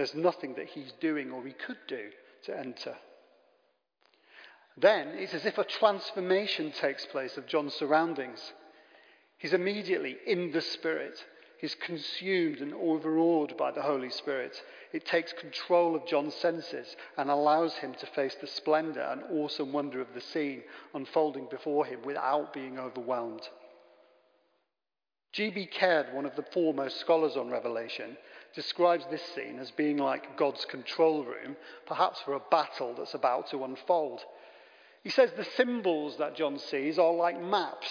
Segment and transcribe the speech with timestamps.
[0.00, 2.08] There's nothing that he's doing or he could do
[2.44, 2.96] to enter.
[4.78, 8.54] Then it's as if a transformation takes place of John's surroundings.
[9.36, 11.22] He's immediately in the Spirit.
[11.60, 14.62] He's consumed and overawed by the Holy Spirit.
[14.94, 19.70] It takes control of John's senses and allows him to face the splendor and awesome
[19.70, 20.62] wonder of the scene
[20.94, 23.46] unfolding before him without being overwhelmed.
[25.32, 25.66] G.B.
[25.66, 28.16] Caird, one of the foremost scholars on Revelation,
[28.54, 31.56] describes this scene as being like God's control room,
[31.86, 34.20] perhaps for a battle that's about to unfold.
[35.02, 37.88] He says the symbols that John sees are like maps,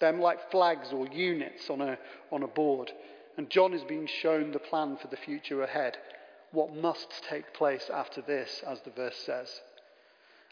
[0.00, 1.98] them like flags or units on a,
[2.30, 2.90] on a board.
[3.36, 5.96] And John is being shown the plan for the future ahead,
[6.50, 9.48] what must take place after this, as the verse says.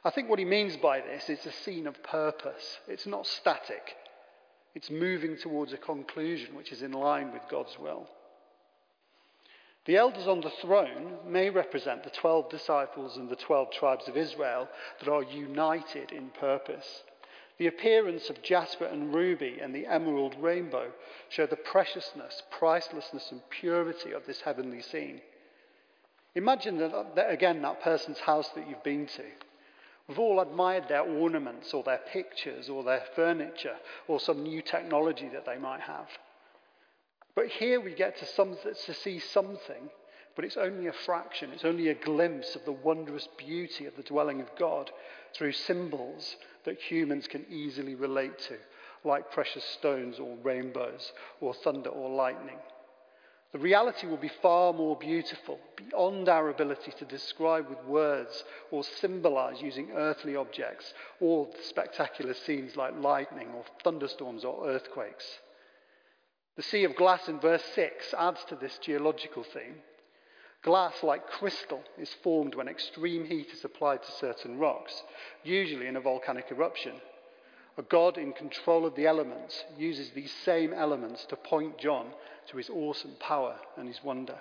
[0.02, 2.78] I think what he means by this is a scene of purpose.
[2.88, 3.96] It's not static,
[4.74, 8.08] it's moving towards a conclusion which is in line with God's will.
[9.86, 14.16] The elders on the throne may represent the 12 disciples and the 12 tribes of
[14.16, 14.68] Israel
[14.98, 17.02] that are united in purpose.
[17.56, 20.92] The appearance of jasper and ruby and the emerald rainbow
[21.28, 25.20] show the preciousness, pricelessness, and purity of this heavenly scene.
[26.34, 29.24] Imagine that, that, again that person's house that you've been to.
[30.06, 33.76] We've all admired their ornaments or their pictures or their furniture
[34.08, 36.08] or some new technology that they might have.
[37.40, 39.88] But here we get to, some, to see something,
[40.36, 44.02] but it's only a fraction, it's only a glimpse of the wondrous beauty of the
[44.02, 44.90] dwelling of God
[45.32, 48.58] through symbols that humans can easily relate to,
[49.04, 52.58] like precious stones or rainbows or thunder or lightning.
[53.52, 58.84] The reality will be far more beautiful, beyond our ability to describe with words or
[58.84, 65.38] symbolize using earthly objects or spectacular scenes like lightning or thunderstorms or earthquakes.
[66.56, 69.76] The sea of glass in verse 6 adds to this geological theme.
[70.62, 75.02] Glass, like crystal, is formed when extreme heat is applied to certain rocks,
[75.42, 77.00] usually in a volcanic eruption.
[77.78, 82.08] A God in control of the elements uses these same elements to point John
[82.48, 84.38] to his awesome power and his wonder.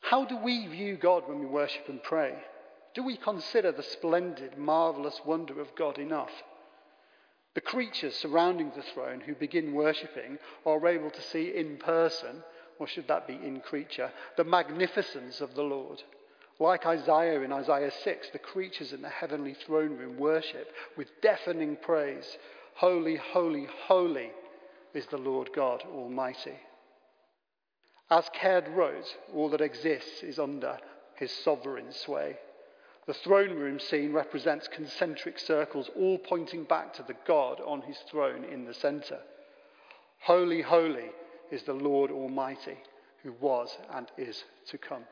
[0.00, 2.34] How do we view God when we worship and pray?
[2.94, 6.32] Do we consider the splendid, marvelous wonder of God enough?
[7.54, 12.44] The creatures surrounding the throne who begin worshipping are able to see in person,
[12.78, 16.02] or should that be in creature, the magnificence of the Lord.
[16.60, 21.76] Like Isaiah in Isaiah 6, the creatures in the heavenly throne room worship with deafening
[21.76, 22.36] praise
[22.74, 24.30] Holy, holy, holy
[24.94, 26.56] is the Lord God Almighty.
[28.10, 30.78] As Caird wrote, all that exists is under
[31.16, 32.38] his sovereign sway.
[33.10, 37.98] The throne room scene represents concentric circles, all pointing back to the God on his
[38.08, 39.18] throne in the centre.
[40.20, 41.10] Holy, holy
[41.50, 42.76] is the Lord Almighty,
[43.24, 45.02] who was and is to come.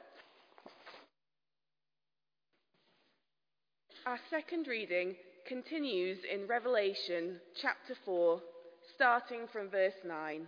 [4.07, 5.17] Our second reading
[5.49, 8.41] continues in Revelation chapter 4,
[8.95, 10.47] starting from verse 9.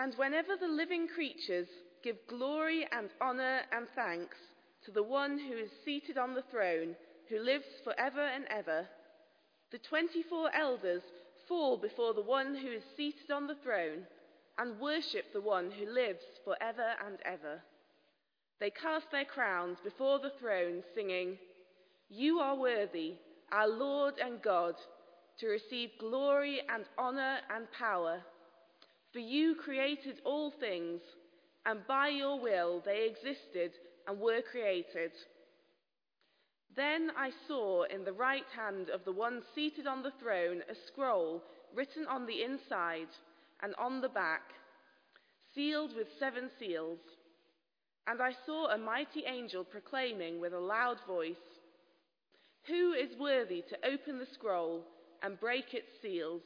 [0.00, 1.68] And whenever the living creatures
[2.02, 4.36] give glory and honour and thanks
[4.84, 6.96] to the one who is seated on the throne,
[7.28, 8.86] who lives for ever and ever.
[9.70, 11.02] The 24 elders
[11.48, 14.06] fall before the one who is seated on the throne
[14.58, 17.62] and worship the one who lives for ever and ever.
[18.60, 21.38] They cast their crowns before the throne, singing,
[22.08, 23.14] You are worthy,
[23.50, 24.74] our Lord and God,
[25.38, 28.20] to receive glory and honour and power.
[29.12, 31.00] For you created all things
[31.66, 33.72] and by your will they existed
[34.06, 35.12] and were created.
[36.74, 40.74] Then I saw in the right hand of the one seated on the throne a
[40.86, 41.42] scroll
[41.74, 43.08] written on the inside
[43.62, 44.42] and on the back,
[45.54, 46.98] sealed with seven seals.
[48.06, 51.36] And I saw a mighty angel proclaiming with a loud voice,
[52.66, 54.84] Who is worthy to open the scroll
[55.22, 56.42] and break its seals?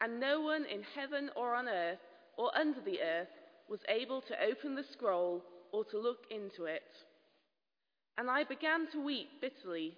[0.00, 1.98] And no one in heaven or on earth
[2.38, 3.28] or under the earth
[3.68, 5.42] was able to open the scroll
[5.72, 6.82] or to look into it.
[8.18, 9.94] And I began to weep bitterly,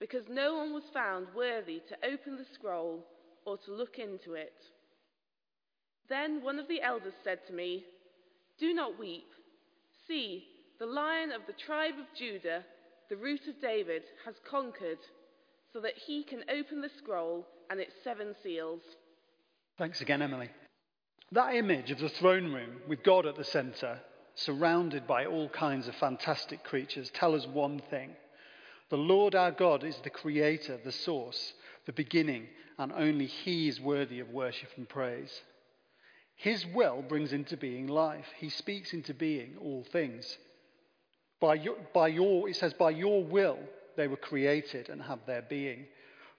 [0.00, 3.06] because no one was found worthy to open the scroll
[3.44, 4.54] or to look into it.
[6.08, 7.84] Then one of the elders said to me,
[8.58, 9.28] Do not weep.
[10.08, 10.44] See,
[10.78, 12.64] the lion of the tribe of Judah,
[13.08, 14.98] the root of David, has conquered,
[15.72, 18.80] so that he can open the scroll and its seven seals.
[19.78, 20.50] Thanks again, Emily.
[21.32, 23.98] That image of the throne room with God at the center,
[24.34, 28.10] surrounded by all kinds of fantastic creatures, tell us one thing.
[28.90, 31.54] The Lord our God is the creator, the source,
[31.86, 32.48] the beginning,
[32.78, 35.40] and only He is worthy of worship and praise.
[36.36, 38.26] His will brings into being life.
[38.36, 40.36] He speaks into being all things.
[41.40, 43.58] By your, by your, it says, by your will
[43.96, 45.86] they were created and have their being.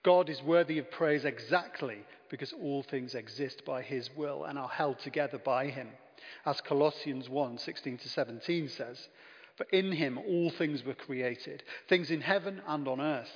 [0.03, 1.97] God is worthy of praise exactly
[2.29, 5.87] because all things exist by his will and are held together by him.
[6.45, 9.07] As Colossians 1 16 to 17 says,
[9.55, 13.31] For in him all things were created, things in heaven and on earth,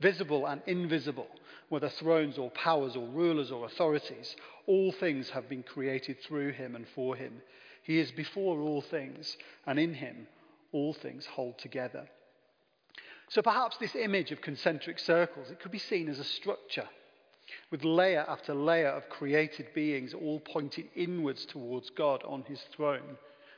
[0.00, 1.28] visible and invisible,
[1.68, 4.34] whether thrones or powers or rulers or authorities.
[4.66, 7.42] All things have been created through him and for him.
[7.82, 9.36] He is before all things,
[9.66, 10.26] and in him
[10.72, 12.08] all things hold together.
[13.28, 16.88] So perhaps this image of concentric circles, it could be seen as a structure
[17.70, 23.16] with layer after layer of created beings all pointing inwards towards God on his throne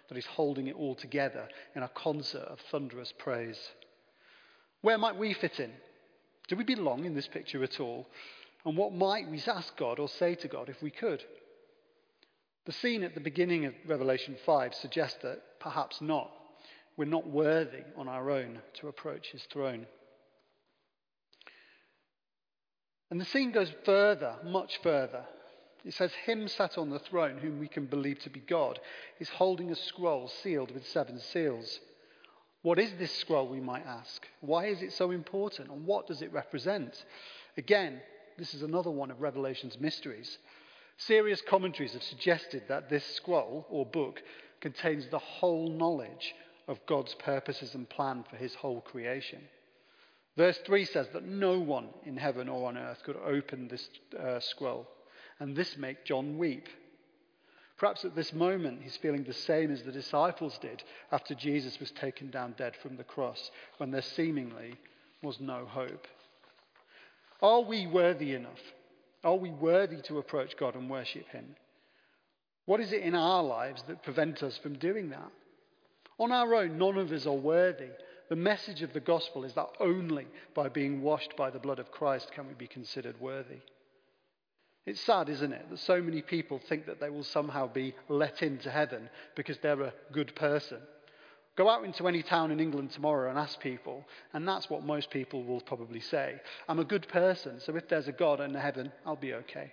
[0.09, 3.71] that is holding it all together in a concert of thunderous praise.
[4.83, 5.73] Where might we fit in?
[6.49, 8.09] Do we belong in this picture at all?
[8.65, 11.23] And what might we ask God or say to God if we could?
[12.67, 16.31] The scene at the beginning of Revelation 5 suggests that perhaps not.
[17.01, 19.87] We're not worthy on our own to approach his throne.
[23.11, 25.25] And the scene goes further, much further.
[25.83, 28.81] It says, Him sat on the throne, whom we can believe to be God,
[29.19, 31.81] is holding a scroll sealed with seven seals.
[32.61, 34.27] What is this scroll, we might ask?
[34.43, 35.71] Why is it so important?
[35.71, 37.03] And what does it represent?
[37.57, 38.03] Again,
[38.37, 40.37] this is another one of Revelation's mysteries.
[40.99, 44.23] Serious commentaries have suggested that this scroll or book
[44.61, 46.35] contains the whole knowledge
[46.71, 49.41] of God's purposes and plan for his whole creation.
[50.37, 53.89] Verse 3 says that no one in heaven or on earth could open this
[54.19, 54.87] uh, scroll,
[55.41, 56.69] and this made John weep.
[57.77, 61.91] Perhaps at this moment he's feeling the same as the disciples did after Jesus was
[61.91, 64.77] taken down dead from the cross, when there seemingly
[65.23, 66.07] was no hope.
[67.43, 68.61] Are we worthy enough?
[69.25, 71.57] Are we worthy to approach God and worship Him?
[72.67, 75.33] What is it in our lives that prevents us from doing that?
[76.21, 77.89] On our own, none of us are worthy.
[78.29, 81.91] The message of the gospel is that only by being washed by the blood of
[81.91, 83.61] Christ can we be considered worthy.
[84.85, 88.43] It's sad, isn't it, that so many people think that they will somehow be let
[88.43, 90.79] into heaven because they're a good person.
[91.57, 95.11] Go out into any town in England tomorrow and ask people, and that's what most
[95.11, 96.37] people will probably say.
[96.69, 99.73] I'm a good person, so if there's a God in heaven, I'll be okay.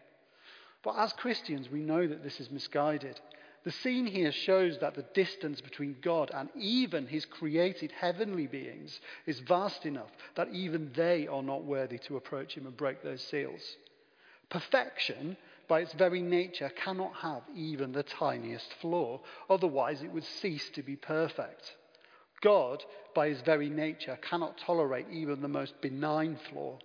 [0.82, 3.20] But as Christians, we know that this is misguided.
[3.68, 9.02] The scene here shows that the distance between God and even his created heavenly beings
[9.26, 13.22] is vast enough that even they are not worthy to approach him and break those
[13.22, 13.76] seals.
[14.50, 15.36] Perfection,
[15.68, 19.20] by its very nature, cannot have even the tiniest flaw,
[19.50, 21.76] otherwise, it would cease to be perfect.
[22.40, 26.80] God, by his very nature, cannot tolerate even the most benign flaw,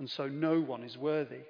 [0.00, 1.42] and so no one is worthy.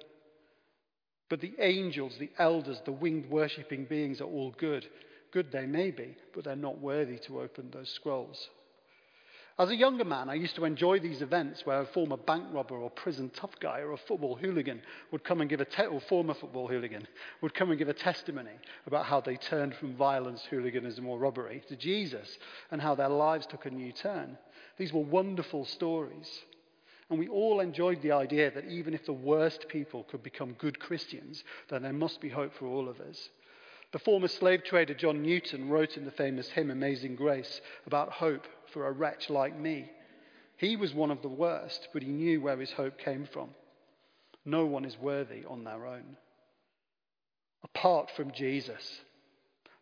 [1.35, 4.87] But the angels, the elders, the winged worshipping beings are all good.
[5.31, 8.47] Good they may be, but they're not worthy to open those scrolls.
[9.59, 12.77] As a younger man, I used to enjoy these events where a former bank robber
[12.77, 15.99] or prison tough guy or a football hooligan would come and give a te- or
[15.99, 17.05] former football hooligan
[17.41, 21.61] would come and give a testimony about how they turned from violence, hooliganism, or robbery
[21.67, 22.37] to Jesus
[22.71, 24.37] and how their lives took a new turn.
[24.77, 26.45] These were wonderful stories.
[27.09, 30.79] And we all enjoyed the idea that even if the worst people could become good
[30.79, 33.29] Christians, then there must be hope for all of us.
[33.91, 38.47] The former slave trader John Newton wrote in the famous hymn Amazing Grace about hope
[38.73, 39.89] for a wretch like me.
[40.57, 43.49] He was one of the worst, but he knew where his hope came from.
[44.43, 46.17] No one is worthy on their own.
[47.63, 49.01] Apart from Jesus,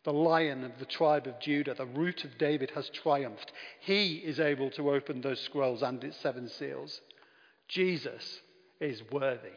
[0.04, 3.52] the lion of the tribe of Judah, the root of David, has triumphed.
[3.80, 7.00] He is able to open those scrolls and its seven seals.
[7.68, 8.40] Jesus
[8.80, 9.56] is worthy.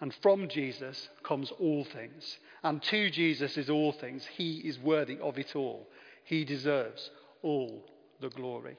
[0.00, 2.38] And from Jesus comes all things.
[2.62, 4.26] And to Jesus is all things.
[4.36, 5.88] He is worthy of it all.
[6.24, 7.10] He deserves
[7.42, 7.84] all
[8.20, 8.76] the glory.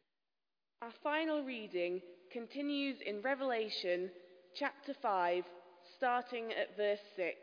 [0.82, 2.02] Our final reading
[2.32, 4.12] continues in Revelation
[4.54, 5.44] chapter 5,
[5.98, 7.36] starting at verse 6.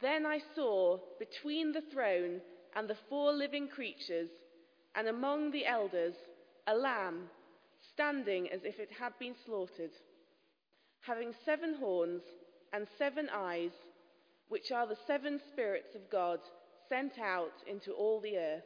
[0.00, 2.40] Then I saw between the throne
[2.74, 4.30] and the four living creatures,
[4.94, 6.14] and among the elders,
[6.66, 7.28] a lamb
[7.94, 9.92] standing as if it had been slaughtered,
[11.00, 12.22] having seven horns
[12.72, 13.72] and seven eyes,
[14.48, 16.38] which are the seven spirits of God
[16.88, 18.62] sent out into all the earth.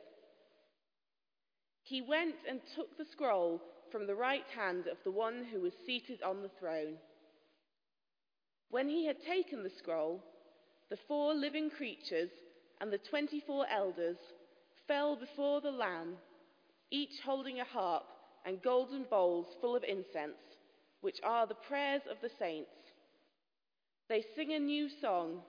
[1.82, 5.72] He went and took the scroll from the right hand of the one who was
[5.86, 6.94] seated on the throne.
[8.70, 10.22] When he had taken the scroll,
[10.90, 12.30] the four living creatures
[12.80, 14.16] and the twenty four elders
[14.88, 16.16] fell before the Lamb,
[16.90, 18.04] each holding a harp
[18.46, 20.38] and golden bowls full of incense,
[21.00, 22.70] which are the prayers of the saints.
[24.08, 25.40] They sing a new song.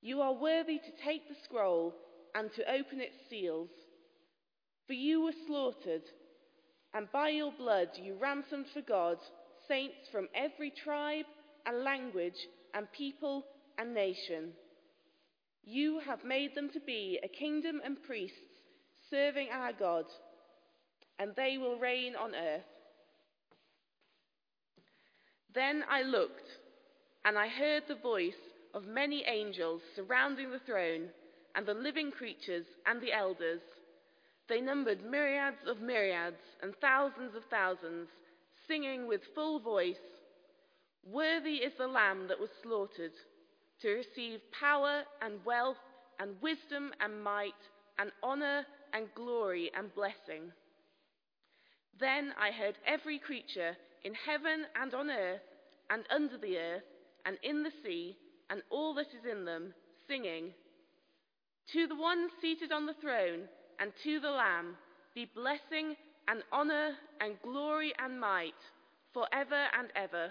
[0.00, 1.94] You are worthy to take the scroll
[2.34, 3.70] and to open its seals.
[4.86, 6.04] For you were slaughtered,
[6.94, 9.18] and by your blood you ransomed for God
[9.68, 11.26] saints from every tribe
[11.66, 13.44] and language and people
[13.78, 14.52] and nation.
[15.64, 18.36] You have made them to be a kingdom and priests
[19.10, 20.04] serving our God,
[21.20, 22.64] and they will reign on earth.
[25.54, 26.48] Then I looked,
[27.26, 28.32] and I heard the voice
[28.72, 31.08] of many angels surrounding the throne,
[31.54, 33.60] and the living creatures and the elders.
[34.48, 38.08] They numbered myriads of myriads and thousands of thousands,
[38.66, 39.96] singing with full voice
[41.04, 43.12] Worthy is the Lamb that was slaughtered
[43.80, 45.78] to receive power and wealth
[46.18, 47.52] and wisdom and might
[47.98, 50.52] and honour and glory and blessing.
[52.00, 55.42] Then I heard every creature in heaven and on earth
[55.90, 56.82] and under the earth
[57.26, 58.16] and in the sea
[58.48, 59.74] and all that is in them,
[60.08, 60.54] singing,
[61.72, 63.42] To the one seated on the throne
[63.78, 64.76] and to the Lamb
[65.14, 65.94] be blessing
[66.26, 68.54] and honour and glory and might
[69.12, 70.30] for ever and ever.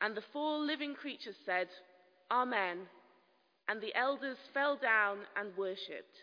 [0.00, 1.68] And the four living creatures said,
[2.30, 2.80] Amen.
[3.68, 6.16] And the elders fell down and worshipped.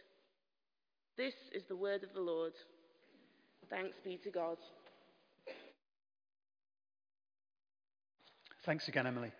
[1.18, 2.54] This is the word of the Lord.
[3.72, 4.58] Thanks be to God.
[8.66, 9.32] Thanks again, Emily.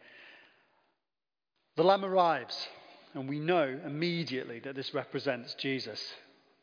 [1.76, 2.68] The Lamb arrives,
[3.14, 6.02] and we know immediately that this represents Jesus.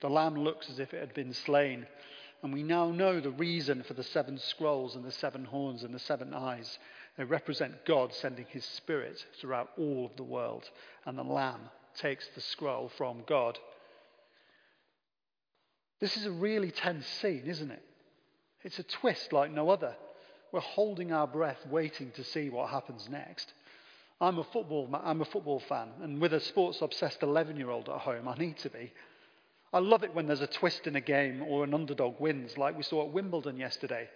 [0.01, 1.87] The Lamb looks as if it had been slain,
[2.43, 5.95] and we now know the reason for the seven scrolls and the seven horns and
[5.95, 6.79] the seven eyes.
[7.19, 10.71] They represent God sending his Spirit throughout all of the world,
[11.05, 13.59] and the Lamb takes the scroll from God.
[16.01, 17.83] This is a really tense scene, isn't it?
[18.63, 19.97] It's a twist like no other.
[20.53, 23.53] We're holding our breath, waiting to see what happens next.
[24.21, 27.89] I'm a football, I'm a football fan, and with a sports obsessed 11 year old
[27.89, 28.93] at home, I need to be.
[29.73, 32.77] I love it when there's a twist in a game or an underdog wins, like
[32.77, 34.09] we saw at Wimbledon yesterday.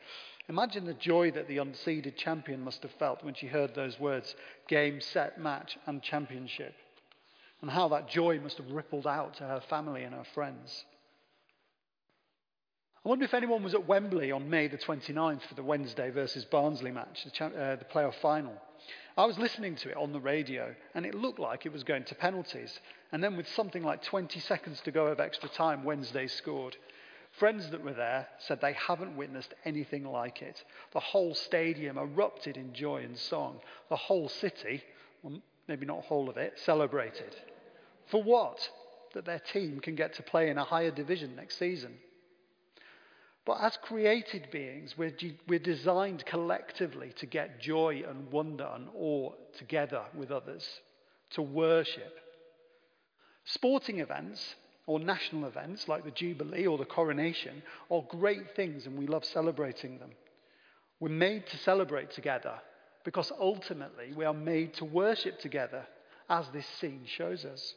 [0.49, 4.35] Imagine the joy that the unseeded champion must have felt when she heard those words
[4.67, 6.75] game, set, match, and championship,
[7.61, 10.85] and how that joy must have rippled out to her family and her friends.
[13.05, 16.45] I wonder if anyone was at Wembley on May the 29th for the Wednesday versus
[16.45, 18.55] Barnsley match, the, uh, the playoff final.
[19.19, 22.05] I was listening to it on the radio, and it looked like it was going
[22.05, 22.79] to penalties.
[23.11, 26.77] And then, with something like 20 seconds to go of extra time, Wednesday scored.
[27.33, 30.63] Friends that were there said they haven't witnessed anything like it.
[30.93, 33.59] The whole stadium erupted in joy and song.
[33.89, 34.81] The whole city,
[35.25, 37.35] well, maybe not whole of it, celebrated.
[38.07, 38.71] For what?
[39.15, 41.99] That their team can get to play in a higher division next season.
[43.45, 45.15] But as created beings, we're,
[45.49, 50.67] we're designed collectively to get joy and wonder and awe together with others,
[51.31, 52.19] to worship.
[53.45, 54.55] Sporting events
[54.87, 59.25] or national events like the Jubilee or the coronation are great things and we love
[59.25, 60.11] celebrating them.
[61.01, 62.55] We're made to celebrate together
[63.05, 65.85] because ultimately we are made to worship together,
[66.31, 67.75] as this scene shows us.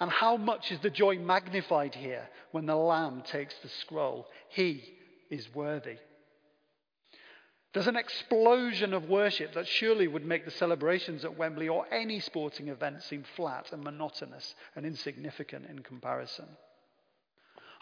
[0.00, 4.26] And how much is the joy magnified here when the Lamb takes the scroll?
[4.48, 4.84] He
[5.30, 5.96] is worthy.
[7.74, 12.20] There's an explosion of worship that surely would make the celebrations at Wembley or any
[12.20, 16.46] sporting event seem flat and monotonous and insignificant in comparison.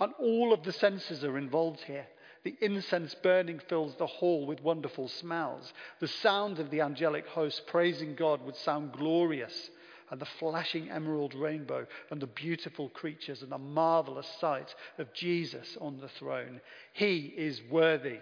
[0.00, 2.06] And all of the senses are involved here.
[2.44, 5.72] The incense burning fills the hall with wonderful smells.
[6.00, 9.70] The sound of the angelic host praising God would sound glorious
[10.10, 15.76] and the flashing emerald rainbow and the beautiful creatures and the marvelous sight of Jesus
[15.80, 16.60] on the throne.
[16.92, 18.18] He is worthy.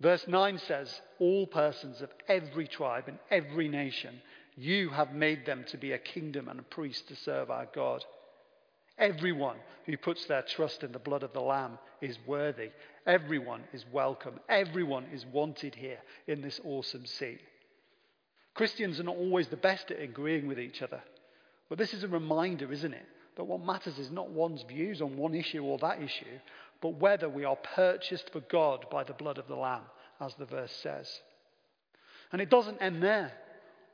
[0.00, 4.20] Verse 9 says, All persons of every tribe and every nation,
[4.56, 8.04] you have made them to be a kingdom and a priest to serve our God.
[8.98, 9.56] Everyone
[9.86, 12.70] who puts their trust in the blood of the Lamb is worthy.
[13.06, 14.38] Everyone is welcome.
[14.48, 17.38] Everyone is wanted here in this awesome scene.
[18.54, 21.00] Christians are not always the best at agreeing with each other.
[21.68, 23.06] But this is a reminder, isn't it?
[23.36, 26.38] That what matters is not one's views on one issue or that issue,
[26.82, 29.84] but whether we are purchased for God by the blood of the Lamb,
[30.20, 31.08] as the verse says.
[32.32, 33.32] And it doesn't end there.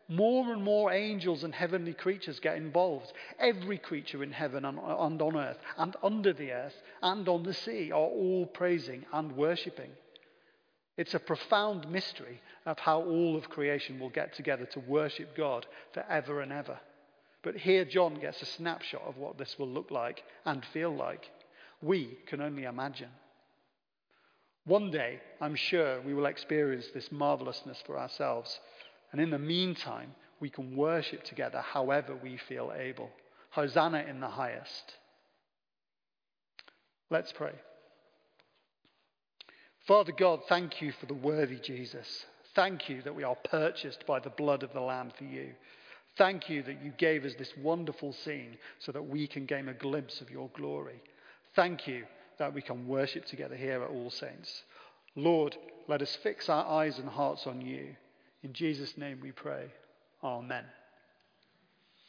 [0.09, 3.13] More and more angels and heavenly creatures get involved.
[3.39, 7.91] Every creature in heaven and on earth, and under the earth, and on the sea
[7.91, 9.91] are all praising and worshipping.
[10.97, 15.67] It's a profound mystery of how all of creation will get together to worship God
[15.93, 16.79] forever and ever.
[17.43, 21.31] But here John gets a snapshot of what this will look like and feel like.
[21.83, 23.11] We can only imagine.
[24.65, 28.59] One day, I'm sure we will experience this marvelousness for ourselves.
[29.13, 33.11] And in the meantime, we can worship together however we feel able.
[33.51, 34.95] Hosanna in the highest.
[37.11, 37.53] Let's pray.
[39.87, 42.27] Father God, thank you for the worthy Jesus.
[42.57, 45.53] Thank you that we are purchased by the blood of the Lamb for you.
[46.19, 49.75] Thank you that you gave us this wonderful scene so that we can gain a
[49.75, 51.01] glimpse of your glory.
[51.55, 52.05] Thank you
[52.39, 54.63] that we can worship together here at All Saints.
[55.15, 57.95] Lord, let us fix our eyes and hearts on you.
[58.43, 59.67] In Jesus' name we pray.
[60.25, 60.65] Amen.